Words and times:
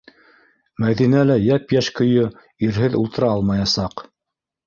Мәҙинә 0.83 1.19
лә 1.31 1.35
йәп-йәш 1.49 1.89
көйө 1.99 2.23
ирһеҙ 2.69 2.97
ултыра 3.03 3.31
алмаясаҡ. 3.35 4.05